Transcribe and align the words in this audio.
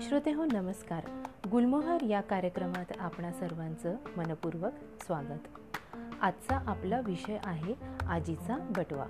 श्रोते 0.00 0.32
हो 0.32 0.44
नमस्कार. 0.44 1.04
गुलमोहर 1.50 2.02
या 2.02 2.20
कार्यक्रमात 2.20 2.92
आपणा 3.00 3.32
सर्वांचं 3.32 3.96
मनपूर्वक 4.16 4.72
स्वागत. 5.02 5.58
आजचा 6.22 6.62
आपला 6.66 7.00
विषय 7.00 7.38
आहे 7.44 7.74
आजीचा 8.08 8.72
बटवा. 8.76 9.06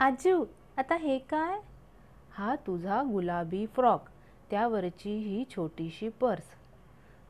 आजू 0.00 0.44
आता 0.76 0.96
हे 0.96 1.18
काय? 1.18 1.60
हा 2.32 2.54
तुझा 2.54 3.02
गुलाबी 3.02 3.66
फ्रॉक 3.66 4.00
त्यावरची 4.50 5.18
ही 5.18 5.44
छोटीशी 5.50 6.08
पर्स. 6.08 6.44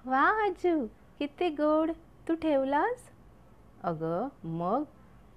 वा 0.07 0.47
आजू 0.47 0.87
किती 1.19 1.49
गोड. 1.49 1.91
तू 2.29 2.35
ठेवलास? 2.35 3.12
अगं 3.85 4.29
मग? 4.45 4.85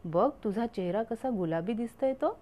बघ 0.06 0.30
तुझा 0.44 0.66
चेहरा 0.68 1.04
कसा 1.04 1.30
गुलाबी 1.30 1.74
दिसतोय 1.74 2.14
तो. 2.14 2.40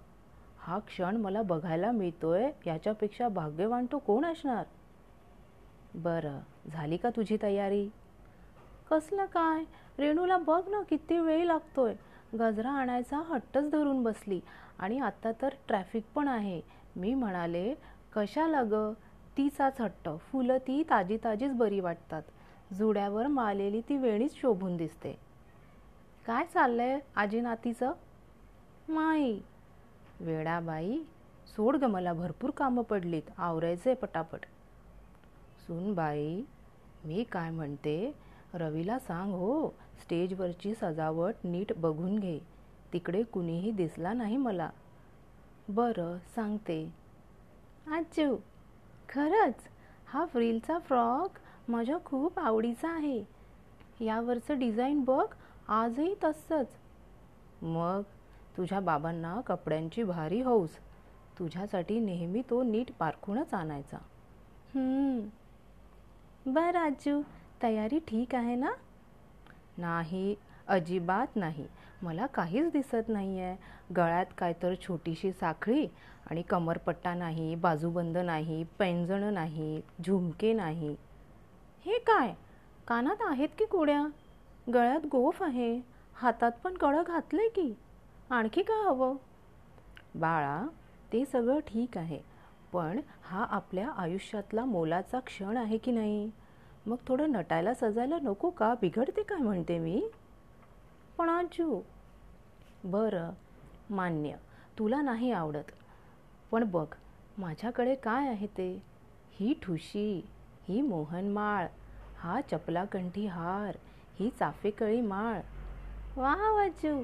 हा 0.60 0.80
क्षण 0.80 1.18
मला 1.18 1.42
बघायला 1.42 1.92
मिळतोय 1.92 2.52
याच्यापेक्षा 2.66 3.28
भाग्यवान 3.28 3.86
तो 3.92 3.98
कोण 3.98 4.26
असणार? 4.26 4.66
बरं 5.96 6.40
झाली 6.72 6.98
का 6.98 7.10
तुझी 7.10 7.38
तयारी? 7.42 7.90
कसलं 8.90 9.26
काय? 9.26 9.64
रेणूला 10.00 10.38
बघ 10.38 10.70
ना 10.70 10.82
किती 10.82 11.20
वेळ 11.20 11.46
लागतोय. 11.46 11.96
गजरा 12.40 12.72
आणायचा 12.72 13.18
हट्टच 13.18 13.72
धरून 13.72 14.04
बसली. 14.04 14.40
आणि 14.80 15.00
आता 15.00 15.32
तर 15.42 15.50
ट्रॅफिक 15.68 16.04
पण 16.16 16.28
आहे. 16.28 16.62
मी 16.96 17.14
म्हणाले 17.14 17.74
कशाला 18.16 18.64
ग? 18.64 18.94
तीचाच 19.38 19.82
हट्ट. 19.82 20.10
फुलं 20.20 20.58
ती 20.58 20.84
ताजी 20.84 21.18
ताजीच 21.18 21.54
बरी 21.54 21.80
वाटतात. 21.80 22.24
जुड्यावर 22.74 23.28
मालेली 23.28 23.82
ती 23.82 23.98
वेणीच 23.98 24.42
शोभून 24.42 24.78
दिसते. 24.78 25.33
काय 26.26 26.44
चाललंय 26.46 27.00
आजी 27.16 27.42
नातीचं? 27.42 27.92
माई. 28.90 29.40
वेडाबाई 30.20 30.98
सोड 31.48 31.76
ग 31.76 31.84
मला 31.84 32.14
भरपूर 32.14 32.50
कामं 32.50 32.84
पडलीत 32.84 33.30
आवरायचे 33.38 33.94
पटापट. 33.94 34.46
सुन 35.68 35.94
बाई 35.94 36.42
मी 37.06 37.24
काय 37.24 37.50
म्हणते 37.50 37.96
रवीला 38.54 39.00
सांग 39.00 39.32
हो 39.32 39.70
स्टेजवरची 40.02 40.74
सजावट 40.76 41.34
नीट 41.44 41.74
बघून 41.78 42.20
घे 42.20 42.40
तिकडे 42.94 43.24
कुणीही 43.24 43.72
दिसला 43.72 44.14
नाही 44.14 44.38
मला. 44.38 44.70
बरं 45.70 46.18
सांगते. 46.36 46.84
आजू 47.88 48.36
खरंच 49.10 49.68
हा 50.08 50.26
फ्रीलचा 50.26 50.78
फ्रॉक 50.80 51.38
माझ्या 51.70 51.98
खूप 52.06 52.40
आवडीचा 52.40 52.90
आहे. 52.90 53.24
यावरचं 54.00 54.60
डिझाईन 54.60 55.04
बघ 55.04 55.26
आजही 55.68 56.16
तसंच. 56.24 56.68
मग 57.64 58.02
तुझ्या 58.58 58.80
बाबांना 58.80 59.42
कपड्यांची 59.42 60.04
भारी 60.04 60.42
हौस. 60.42 60.78
तुझ्यासाठी 61.40 62.00
नेहमी 62.00 62.42
तो 62.42 62.64
नीट 62.64 62.92
पारखूनच 63.00 63.54
आणायचा. 63.54 63.98
बर 66.46 66.72
राजू 66.74 67.22
तयारी 67.64 68.00
ठीक 68.00 68.36
आहे 68.36 68.56
ना? 68.56 68.72
नाही 69.78 70.36
अजिबात 70.68 71.36
नाही. 71.36 71.68
मला 72.02 72.26
काहीच 72.26 72.72
दिसत 72.72 73.10
नाही 73.10 73.40
आहे 73.40 73.56
गळ्यात 73.94 74.26
काय 74.38 74.54
तर 74.64 74.74
छोटीशी 74.82 75.32
साखळी 75.32 75.88
आणि 76.30 76.42
कमरपट्टा 76.42 77.14
नाही 77.14 77.56
बाजूबंद 77.56 78.18
नाही 78.18 78.64
पैंजणं 78.80 79.34
नाही 79.34 79.82
झुमके 80.06 80.54
नाही. 80.54 80.96
हे 81.86 82.00
काय? 82.00 82.34
कानात 82.88 83.22
आहेत 83.30 83.50
की 83.60 83.66
कोड्या 83.66 84.06
गळ्यात 84.74 85.06
गोफ 85.06 85.44
आहे. 85.44 85.82
हातात 86.16 86.52
पण 86.64 86.74
कळं 86.74 87.04
घातलंय 87.08 87.48
की. 87.48 87.74
आणखी 88.30 88.62
का 88.62 88.74
हवं? 88.74 89.16
बाळा 90.16 90.68
ते 91.14 91.26
सगळं 91.26 91.60
ठीक 91.60 91.98
आहे. 91.98 92.20
पण 92.74 93.00
हा 93.24 93.44
आपल्या 93.44 93.90
आयुष्यातला 93.90 94.66
मोलाचा 94.66 95.20
क्षण 95.20 95.58
आहे 95.58 95.78
की 95.78 95.92
नाही? 95.92 96.30
मग 96.86 96.96
थोडं 97.08 97.32
नटायला 97.32 97.74
सजायला 97.74 98.18
नको 98.24 98.50
का? 98.50 98.74
बिघडते 98.82 99.24
काय 99.24 99.38
म्हणते 99.38 99.80
मी? 99.80 100.10
पण 101.18 101.30
आजू. 101.30 101.82
बरं 102.84 103.30
मान्य. 103.90 104.36
तुला 104.80 105.02
नाही 105.02 105.32
आवडत. 105.32 105.72
पण 106.52 106.64
बघ 106.64 106.86
माझ्याकडे 107.38 107.96
काय 107.96 108.28
आहे 108.28 108.48
ते? 108.48 108.82
ही 109.40 109.54
ठुशी 109.62 110.26
ही 110.68 110.82
मोहनमाळ 110.82 111.68
हा 112.18 112.42
चपलाकंठी 112.42 113.26
हार 113.28 113.76
ही 114.20 114.30
चाफेकळी 114.40 115.02
माळ. 115.02 115.40
वा 116.18 116.52
वाजू. 116.52 117.04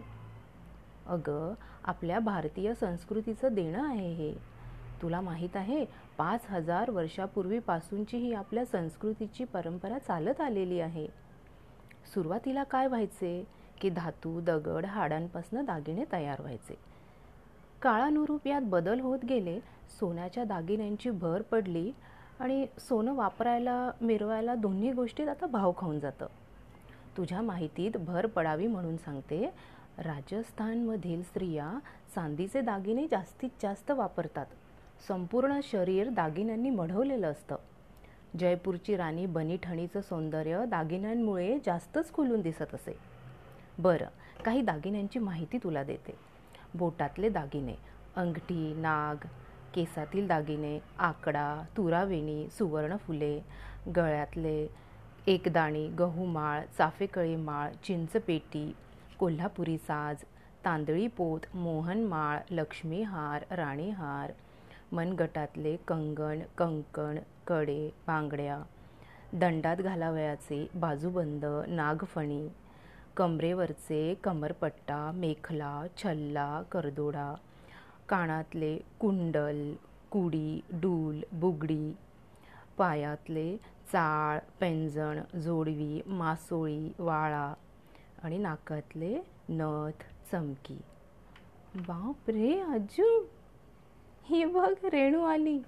अगं 1.05 1.53
आपल्या 1.83 2.19
भारतीय 2.19 2.73
संस्कृतीचं 2.73 3.47
देणं 3.53 3.87
आहे 3.87 4.13
हे. 4.13 4.33
तुला 5.01 5.21
माहीत 5.21 5.55
आहे 5.55 5.85
पाच 6.17 6.45
हजार 6.49 6.89
वर्षापूर्वीपासूनची 6.89 8.17
ही 8.17 8.33
आपल्या 8.33 8.65
संस्कृतीची 8.65 9.43
परंपरा 9.43 9.99
चालत 9.99 10.41
आलेली 10.41 10.79
आहे. 10.79 11.07
सुरुवातीला 12.13 12.63
काय 12.63 12.87
व्हायचे? 12.87 13.47
की 13.81 13.89
धातू 13.89 14.41
दगड 14.41 14.85
हाडांपासून 14.85 15.65
दागिने 15.65 16.03
तयार 16.11 16.41
व्हायचे. 16.41 16.77
काळानुरूप 17.81 18.47
यात 18.47 18.61
बदल 18.63 18.99
होत 18.99 19.19
गेले 19.29 19.59
सोन्याच्या 19.99 20.43
दागिन्यांची 20.43 21.09
भर 21.09 21.41
पडली 21.41 21.91
आणि 22.39 22.65
सोनं 22.79 23.13
वापरायला 23.13 23.91
मिरवायला 24.01 24.55
दोन्ही 24.55 24.91
गोष्टीत 24.91 25.27
आता 25.27 25.45
भाव 25.45 25.71
खाऊन 25.77 25.99
जातं. 25.99 26.25
तुझ्या 27.17 27.41
माहितीत 27.41 27.91
भर 27.97 28.25
पडावी 28.25 28.67
म्हणून 28.67 28.97
सांगते 28.97 29.49
राजस्थानमधील 29.97 31.23
स्त्रिया 31.23 31.79
चांदीचे 32.15 32.61
दागिने 32.61 33.07
जास्तीत 33.11 33.49
जास्त 33.61 33.91
वापरतात. 33.91 34.45
संपूर्ण 35.07 35.59
शरीर 35.63 36.09
दागिन्यांनी 36.09 36.69
मढवलेलं 36.69 37.31
असतं. 37.31 37.55
जयपूरची 38.39 38.95
राणी 38.97 39.25
बनीठणीचं 39.25 40.01
सौंदर्य 40.01 40.65
दागिन्यांमुळे 40.65 41.57
जास्तच 41.65 42.13
खुलून 42.13 42.41
दिसत 42.41 42.73
असे. 42.73 42.97
बरं 43.77 44.41
काही 44.45 44.61
दागिन्यांची 44.61 45.19
माहिती 45.19 45.57
तुला 45.57 45.83
देते. 45.83 46.15
बोटातले 46.73 47.29
दागिने 47.29 47.75
अंगठी 48.15 48.73
नाग 48.73 49.27
केसातील 49.75 50.27
दागिने 50.27 50.79
आकडा 50.97 51.63
तुरावेणी 51.77 52.49
सुवर्ण 52.49 52.95
फुले 52.97 53.39
गळ्यातले 53.95 54.67
एकदाणी 55.27 55.87
गहू 55.99 56.25
माळ 56.25 56.61
चाफेकळी 56.77 57.35
माळ 57.35 57.69
चिंचपेटी 57.83 58.71
कोल्हापुरी 59.19 59.77
साज 59.77 60.23
तांदळी 60.65 61.07
पोत 61.07 61.55
मोहनमाळ 61.55 62.37
लक्ष्मीहार 62.51 63.43
राणीहार 63.57 64.31
मनगटातले 64.91 65.75
कंगण 65.87 66.39
कंकणकडे 66.57 67.89
बांगड्या 68.07 68.61
दंडात 69.33 69.77
घालावयाचे 69.77 70.65
बाजूबंद 70.75 71.45
नागफणी 71.67 72.47
कमरेवरचे 73.17 74.13
कमरपट्टा 74.23 75.11
मेखला 75.15 75.81
छल्ला 75.97 76.61
करदोडा 76.71 77.33
कानातले 78.09 78.77
कुंडल 78.99 79.71
कुडी 80.11 80.59
डूल 80.71 81.21
बुगडी 81.31 81.91
पायातले 82.79 83.57
चाळ 83.91 84.39
पेंजण 84.59 85.19
जोडवी 85.39 86.01
मासोळी 86.07 86.91
वाळा 86.99 87.53
आणि 88.23 88.37
नाकातले 88.37 89.17
नथ 89.49 90.03
चमकी. 90.31 90.77
बाप 91.75 92.29
रे 92.29 92.59
अजू 92.59 93.25
ही 94.25 94.45
बघ 94.45 94.73
रेणू 94.85 95.23
आली. 95.23 95.59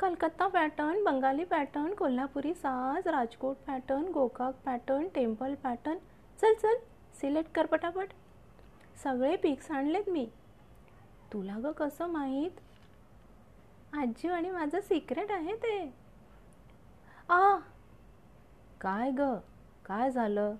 कलकत्ता 0.00 0.46
पॅटर्न 0.46 1.04
बंगाली 1.04 1.44
पॅटर्न 1.44 1.94
कोल्हापुरी 1.94 2.54
साज 2.54 3.08
Rajkot 3.08 3.56
pattern 3.66 4.04
Gokak 4.04 4.54
pattern 4.64 5.06
temple 5.14 5.54
pattern. 5.54 5.98
चल 6.40 6.54
चल 6.54 6.76
सिलेक्ट 7.20 7.54
कर 7.54 7.66
पटापट. 7.66 8.08
सगळे 9.04 9.36
पिक्स 9.36 9.70
आणलेत 9.70 10.08
मी. 10.08 10.28
तुला 11.32 11.58
ग 11.58 11.70
कसं 11.70 12.06
माहीत? 12.06 12.50
आजी 13.98 14.28
आणि 14.28 14.50
माझं 14.50 14.80
सिक्रेट 14.80 15.30
आहे 15.30 15.54
ते. 15.56 15.92
आ 17.28 17.56
काय 18.80 19.10
ग? 19.10 19.34
काय 19.84 20.10
झालं? 20.10 20.54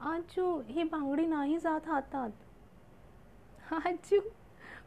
आजू 0.00 0.60
ही 0.66 0.82
बांगडी 0.82 1.26
नाही 1.26 1.58
जात 1.58 1.86
हातात. 1.86 2.30
आजू 3.72 4.20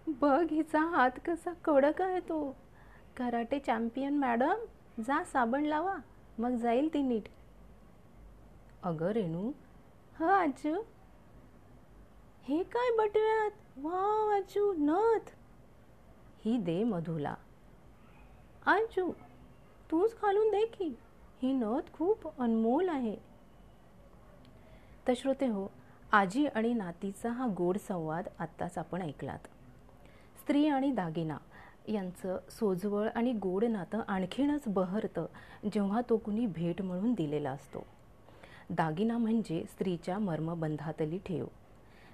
बघ 0.08 0.46
हिचा 0.52 0.80
हात 0.80 1.20
कसा 1.26 1.54
कडक 1.66 2.02
आहे 2.02 2.20
तो. 2.20 2.56
कराटे 3.18 3.60
चॅम्पियन 3.60 4.18
मॅडम 4.18 4.66
जा 5.02 5.24
साबण 5.24 5.66
लावा 5.66 5.96
मग 6.40 6.56
जाईल 6.56 6.94
ती 6.94 7.02
नीट. 7.02 7.28
अगं 8.84 9.12
रेणू. 9.12 9.52
ह 10.20 10.24
आजू. 10.24 10.82
हे 12.44 12.64
काय 12.64 12.90
बटव्यात? 12.98 13.52
वा 13.78 14.36
आजू 14.36 14.74
नथ. 14.78 15.30
ही 16.46 16.58
दे 16.58 16.84
मधुला. 16.84 17.36
आजू 18.66 19.12
तूच 19.92 20.16
घालून 20.22 20.48
दे 20.48 20.66
की. 20.66 20.96
ही 21.42 21.54
नथ 21.54 21.94
खूप 21.94 22.42
अनमोल 22.42 22.90
आहे. 22.90 23.16
तर 25.08 25.14
श्रोते 25.16 25.48
हो 25.48 25.68
आजी 26.12 26.46
आणि 26.46 26.74
नातीचा 26.74 27.30
हा 27.30 27.48
गोड 27.58 27.78
संवाद 27.78 28.28
आत्ताच 28.40 28.78
आपण 28.78 29.02
ऐकलात. 29.02 29.40
स्त्री 30.42 30.68
आणि 30.68 30.92
दागिना 30.92 31.38
यांचं 31.88 32.38
सोजवळ 32.50 33.10
आणि 33.16 33.34
गोड 33.34 33.64
नातं 33.64 34.02
आणखीनच 34.08 34.62
बहरतं 34.68 35.26
जेव्हा 35.74 36.02
तो 36.10 36.18
कुणी 36.18 36.46
भेट 36.46 36.82
म्हणून 36.82 37.14
दिलेला 37.14 37.52
असतो. 37.52 37.86
दागिना 38.70 39.18
म्हणजे 39.18 39.64
स्त्रीच्या 39.70 40.20
मर्मबंधातली 40.20 41.18
ठेव. 41.18 41.46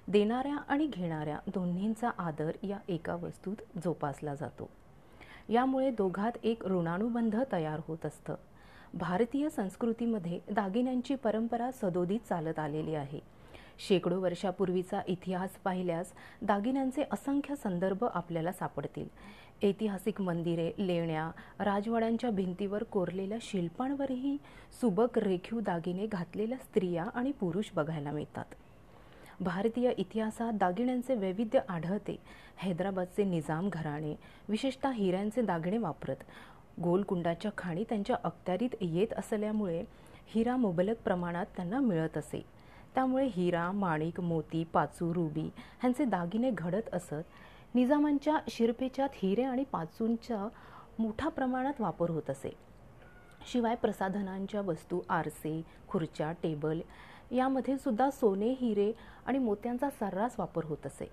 देणाऱ्या 0.08 0.56
आणि 0.56 0.86
घेणाऱ्या 0.86 1.38
दोन्हींचा 1.46 2.10
आदर 2.18 2.50
या 2.62 2.78
एका 2.88 3.14
वस्तूत 3.14 3.56
जोपासला 3.84 4.34
जातो. 4.34 4.70
यामुळे 5.48 5.90
दोघात 5.90 6.32
एक 6.42 6.66
ऋणानुबंध 6.66 7.36
तयार 7.52 7.80
होत 7.88 8.06
असतं. 8.06 8.34
भारतीय 8.94 9.48
संस्कृतीमध्ये 9.48 10.40
दागिन्यांची 10.50 11.14
परंपरा 11.14 11.70
सदोदित 11.70 12.20
चालत 12.28 12.58
आलेली 12.58 12.94
आहे. 12.94 13.20
शेकडो 13.78 14.20
वर्षापूर्वीचा 14.20 15.00
इतिहास 15.06 15.50
पाहिल्यास 15.50 16.12
दागिन्यांचे 16.42 17.04
असंख्य 17.10 17.54
संदर्भ 17.54 18.04
आपल्याला 18.14 18.52
सापडतील. 18.52 19.08
ऐतिहासिक 19.62 20.20
मंदिरे 20.20 20.72
लेण्या 20.78 21.30
राजवाड्यांच्या 21.58 22.30
भिंतीवर 22.30 22.82
कोरलेल्या 22.82 23.38
शिल्पांवरही 23.42 24.36
सुबक 24.80 25.18
रेखीव 25.18 25.60
दागिने 25.60 26.06
घातलेल्या 26.06 26.58
स्त्रिया 26.58 27.04
आणि 27.14 27.32
पुरुष 27.32 27.70
बघायला 27.74 28.10
मिळतात. 28.10 28.44
भारतीय 29.40 29.92
इतिहासात 29.98 30.52
दागिन्यांचे 30.52 31.14
वैविध्य 31.14 31.60
आढळते. 31.68 32.16
हैदराबादचे 32.56 33.24
निजाम 33.24 33.68
घराणे 33.72 34.14
विशेषतः 34.48 34.90
हिऱ्यांचे 34.90 35.42
दागिने 35.42 35.78
वापरत. 35.78 36.16
गोलकुंडाच्या 36.82 37.50
खाणी 37.58 37.84
त्यांच्या 37.84 38.16
अखत्यारीत 38.24 38.74
येत 38.80 39.12
असल्यामुळे 39.16 39.84
हिरा 40.26 40.56
मुबलक 40.56 40.96
प्रमाणात 41.04 41.46
त्यांना 41.56 41.80
मिळत 41.80 42.18
असे. 42.18 42.44
त्यामुळे 42.94 43.28
हिरा 43.32 43.70
माणिक 43.70 44.20
मोती 44.20 44.64
पाचू 44.64 45.14
रुबी 45.14 45.40
ह्यांचे 45.40 46.04
दागिने 46.04 46.50
घडत 46.50 46.94
असत. 46.94 47.24
निजामांच्या 47.74 48.38
शिरपेच्यात 48.50 49.08
हिरे 49.14 49.42
आणि 49.42 49.64
पाचूंचा 49.72 50.48
मोठ्या 50.98 51.28
प्रमाणात 51.28 51.80
वापर 51.80 52.10
होत 52.10 52.30
असे. 52.30 52.56
शिवाय 53.52 53.74
प्रसाधनांच्या 53.74 54.60
वस्तू 54.60 55.00
आरसे 55.08 55.62
खुर्च्या 55.88 56.32
टेबल 56.32 56.80
यामध्ये 57.30 57.76
सुद्धा 57.78 58.10
सोने 58.10 58.50
हिरे 58.50 58.92
आणि 59.26 59.38
मोत्यांचा 59.38 59.90
सर्रास 59.90 60.34
वापर 60.38 60.64
होत 60.64 60.86
असे. 60.86 61.10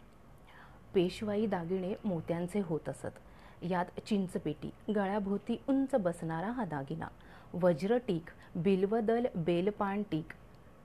पेशवाई 0.93 1.45
दागिने 1.45 1.93
मोत्यांचे 2.05 2.61
होत 2.65 2.89
असत. 2.89 3.19
यात 3.61 3.99
चिंचपेटी 4.07 4.69
गळ्याभोवती 4.95 5.57
उंच 5.69 5.95
बसणारा 5.95 6.51
हा 6.51 6.65
दागिना 6.65 7.07
वज्रटीक 7.53 8.29
बिल्वदल 8.55 9.25
बेलपान 9.35 10.03
टीक 10.11 10.33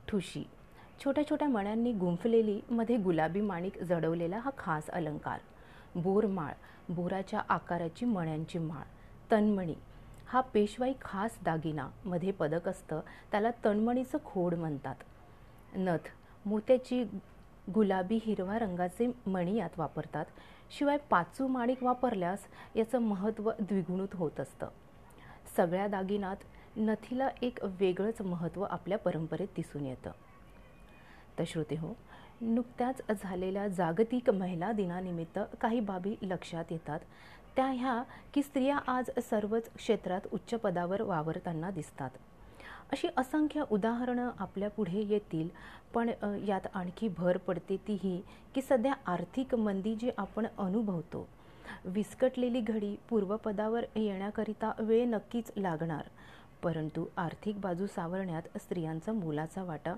ठुशी. 0.09 0.45
छोट्या 1.05 1.29
छोट्या 1.31 1.49
मण्यांनी 1.49 1.93
गुंफलेली 1.93 2.61
मध्ये 2.71 2.97
गुलाबी 2.97 3.41
माणिक 3.41 3.83
जडवलेला 3.83 4.39
हा 4.39 4.51
खास 4.59 4.91
अलंकार. 4.91 5.39
बोरमाळ 5.95 6.53
बोराच्या 6.89 7.41
आकाराची 7.49 8.05
मण्यांची 8.05 8.59
माळ. 8.59 8.83
तन्मणी 9.31 9.75
हा 10.27 10.41
पेशवाई 10.41 10.93
खास 11.01 11.39
दागिना 11.45 11.89
मध्ये 12.05 12.31
पदक 12.31 12.69
असतं 12.69 13.01
त्याला 13.31 13.51
तन्मणीचं 13.65 14.19
खोड 14.25 14.55
म्हणतात. 14.55 14.95
नथ. 15.75 16.09
मोत्याची 16.47 17.05
गुलाबी 17.75 18.19
हिरवा 18.23 18.59
रंगाचे 18.59 19.13
मणी 19.27 19.57
यात 19.57 19.71
वापरतात. 19.77 20.25
शिवाय 20.79 20.97
पाचू 20.97 21.47
माणिक 21.47 21.83
वापरल्यास 21.83 22.39
याचं 22.77 22.99
महत्त्व 22.99 23.51
द्विगुणित 23.61 24.15
होत 24.15 24.41
असतं. 24.41 24.69
सगळ्या 25.57 25.87
दागिनात 25.87 26.37
नथीला 26.77 27.29
एक 27.43 27.59
वेगळंच 27.63 28.21
महत्त्व 28.21 28.63
आपल्या 28.63 28.99
परंपरेत 28.99 29.49
दिसून 29.57 29.87
येतं. 29.87 30.11
तर 31.39 31.45
श्रोते 31.47 31.75
हो 31.75 31.97
नुकत्याच 32.41 33.01
झालेल्या 33.23 33.69
जागतिक 33.69 34.31
महिला 34.31 34.73
दिनानिमित्त 34.73 35.39
काही 35.61 35.81
बाबी 35.81 36.17
लक्षात 36.23 36.65
येतात. 36.71 37.01
त्या 37.57 37.67
ह्या 37.67 38.03
की 38.35 38.43
स्त्रिया 38.43 38.79
आज 38.87 39.11
सर्वच 39.23 39.71
क्षेत्रात 39.77 40.21
उच्च 40.33 40.55
पदावर 40.55 41.03
वावरताना 41.03 41.71
दिसतात. 41.71 42.11
अशी 42.93 43.09
असंख्य 43.17 43.63
उदाहरणं 43.71 44.31
आपल्या 44.39 44.71
पुढे 44.71 45.03
येतील 45.07 45.49
पण 45.95 46.11
यात 46.49 46.67
आणखी 46.75 47.09
भर 47.09 47.37
पडते 47.37 47.77
ती 47.77 47.99
ही 48.03 48.21
की 48.55 48.63
सध्या 48.63 48.93
आर्थिक 49.07 49.55
मंदी 49.55 49.95
जी 49.95 50.11
आपण 50.19 50.47
अनुभवतो 50.59 51.29
विस्कटलेली 51.85 52.61
घडी 52.61 52.97
पूर्वपदावर 53.09 53.85
येण्याकरिता 53.97 54.73
वेळ 54.79 55.07
नक्कीच 55.07 55.53
लागणार. 55.57 56.03
परंतु 56.63 57.05
आर्थिक 57.17 57.61
बाजू 57.61 57.87
सावरण्यात 57.87 58.59
स्त्रियांचा 58.59 59.13
मोलाचा 59.13 59.63
वाटा 59.63 59.95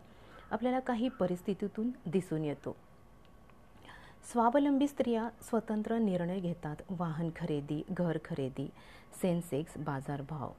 आपल्याला 0.50 0.80
काही 0.80 1.08
परिस्थितीतून 1.08 1.90
दिसून 2.06 2.44
येतो. 2.44 2.76
स्वावलंबी 4.32 4.88
स्त्रिया 4.88 5.28
स्वतंत्र 5.42 5.98
निर्णय 5.98 6.38
घेतात. 6.38 6.76
वाहन 6.90 7.30
खरेदी 7.36 7.82
घर 7.90 8.18
खरेदी 8.24 8.70
सेन्सेक्स 9.22 9.78
बाजारभाव. 9.78 10.50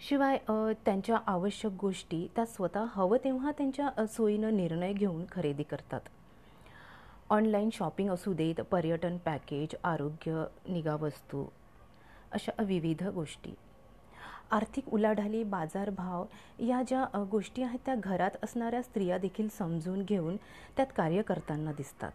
शिवाय 0.00 0.38
त्यांच्या 0.84 1.18
आवश्यक 1.26 1.72
गोष्टी 1.80 2.26
त्या 2.36 2.44
स्वतः 2.46 2.84
हवं 2.88 3.16
तेव्हा 3.24 3.50
त्यांच्या 3.50 4.06
सोयीनं 4.06 4.56
निर्णय 4.56 4.92
घेऊन 4.92 5.24
खरेदी 5.32 5.62
करतात. 5.62 6.00
ऑनलाईन 7.30 7.68
शॉपिंग 7.72 8.10
असू 8.10 8.32
देत 8.32 8.60
पर्यटन 8.60 9.16
पॅकेज 9.16 9.74
आरोग्य 9.84 10.44
निगा 10.68 10.94
वस्तू 11.00 11.44
अशा 12.32 12.62
विविध 12.62 13.02
गोष्टी. 13.04 13.54
आर्थिक 14.50 14.88
उलाढाली 14.88 15.42
बाजारभाव 15.44 16.24
या 16.58 16.82
ज्या 16.82 17.24
गोष्टी 17.30 17.62
आहेत 17.62 17.78
त्या 17.86 17.94
घरात 17.94 18.30
असणाऱ्या 18.42 18.82
स्त्रिया 18.82 19.18
देखील 19.18 19.48
समजून 19.48 20.02
घेऊन 20.02 20.36
त्यात 20.76 20.86
कार्य 20.96 21.22
करताना 21.22 21.72
दिसतात. 21.72 22.12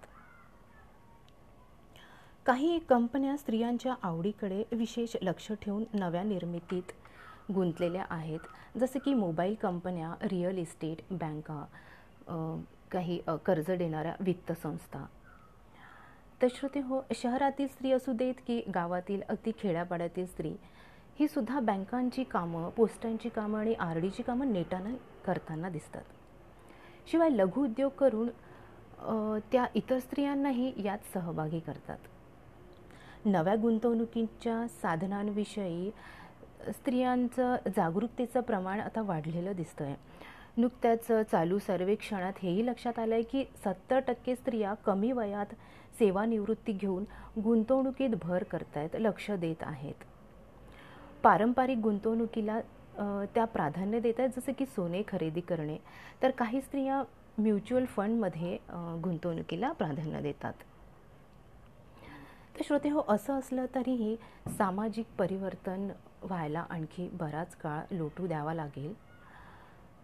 काही 2.45 2.79
कंपन्या 2.79 3.37
स्त्रियांच्या 3.37 3.95
आवडीकडे 4.03 4.63
विशेष 4.71 5.15
लक्ष 5.21 5.51
ठेवून 5.61 5.83
नव्या 5.93 6.23
निर्मितीत 6.23 6.91
गुंतलेल्या 7.53 8.05
आहेत. 8.09 8.39
जसं 8.77 8.99
की 9.05 9.13
मोबाईल 9.13 9.55
कंपन्या 9.61 10.13
रिअल 10.23 10.57
इस्टेट 10.57 11.01
बँका 11.11 11.63
काही 12.91 13.19
कर्ज 13.45 13.71
देणाऱ्या 13.71 14.13
वित्त 14.19 14.51
संस्था. 14.53 15.05
तर 16.41 16.47
श्रोते 16.51 16.79
हो 16.79 17.01
शहरातील 17.15 17.67
स्त्री 17.67 17.91
असू 17.91 18.13
देत 18.13 18.35
की 18.47 18.61
गावातील 18.75 19.21
अगदी 19.29 19.51
खेड्यापाड्यातील 19.59 20.25
स्त्री 20.25 20.53
ही 21.19 21.27
सुद्धा 21.27 21.59
बँकांची 21.59 22.23
कामं 22.23 22.69
पोस्टांची 22.69 23.29
कामं 23.29 23.59
आणि 23.59 23.73
आर 23.79 23.97
डीची 23.97 24.23
कामं 24.23 24.51
नेटानं 24.53 24.93
करताना 25.25 25.69
दिसतात. 25.69 26.03
शिवाय 27.07 27.29
लघुउद्योग 27.29 27.91
करून 27.99 28.29
त्या 29.51 29.65
इतर 29.75 29.99
स्त्रियांनाही 29.99 30.71
यात 30.77 31.13
सहभागी 31.13 31.59
करतात. 31.59 31.97
नव्या 33.25 33.55
गुंतवणुकीच्या 33.55 34.65
साधनांविषयी 34.81 35.91
स्त्रियांचं 36.69 37.55
जागरूकतेचं 37.75 38.41
प्रमाण 38.41 38.79
आता 38.79 39.01
वाढलेलं 39.01 39.55
दिसतं 39.55 39.85
आहे 39.85 39.95
नुकत्याच 40.57 41.07
चालू 41.31 41.57
सर्वेक्षणात 41.59 42.33
हेही 42.41 42.65
लक्षात 42.65 42.99
आलं 42.99 43.13
आहे 43.15 43.23
की 43.23 43.43
सत्तर 43.63 43.99
टक्के 44.07 44.35
स्त्रिया 44.35 44.73
कमी 44.85 45.11
वयात 45.11 45.53
सेवानिवृत्ती 45.99 46.71
घेऊन 46.71 47.03
गुंतवणुकीत 47.43 48.15
भर 48.21 48.43
करतायत 48.43 48.95
लक्ष 48.99 49.29
देत 49.31 49.63
आहेत. 49.63 50.03
पारंपरिक 51.23 51.77
गुंतवणुकीला 51.77 52.59
त्या 53.35 53.45
प्राधान्य 53.45 53.99
देत 53.99 54.19
आहेत 54.19 54.29
जसं 54.37 54.51
की 54.57 54.65
सोने 54.65 55.01
खरेदी 55.07 55.41
करणे. 55.41 55.77
तर 56.23 56.31
काही 56.37 56.61
स्त्रिया 56.61 57.01
म्युच्युअल 57.37 57.85
फंडमध्ये 57.95 58.57
गुंतवणुकीला 59.03 59.71
प्राधान्य 59.71 60.21
देतात. 60.21 60.53
तर 62.55 62.61
श्रोते 62.65 62.89
हो 62.89 63.03
असं 63.09 63.39
असलं 63.39 63.65
तरीही 63.75 64.15
सामाजिक 64.57 65.05
परिवर्तन 65.19 65.87
व्हायला 66.21 66.65
आणखी 66.69 67.09
बराच 67.09 67.55
काळ 67.55 67.79
लोटू 67.91 68.27
द्यावा 68.27 68.53
लागेल. 68.53 68.93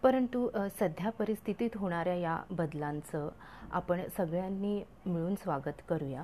परंतु 0.03 0.49
सध्या 0.79 1.11
परिस्थितीत 1.11 1.69
होणाऱ्या 1.75 2.15
या 2.15 2.37
बदलांचं 2.51 3.29
आपण 3.71 4.01
सगळ्यांनी 4.17 4.83
मिळून 5.05 5.35
स्वागत 5.35 5.81
करूया. 5.89 6.23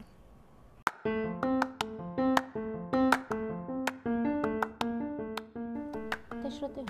तर 6.43 6.49
श्रोते 6.51 6.83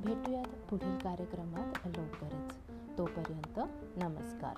भेटूयात 0.00 0.70
पुढील 0.70 0.96
कार्यक्रमात 0.96 1.88
लवकरच. 1.98 2.56
तोपर्यंत 2.98 3.60
नमस्कार. 3.96 4.54